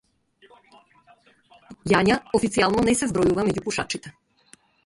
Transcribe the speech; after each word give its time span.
Јања 1.93 2.17
официјално 2.39 2.89
не 2.89 2.99
се 3.03 3.13
вбројува 3.13 3.47
меѓу 3.51 3.67
пушачите. 3.69 4.17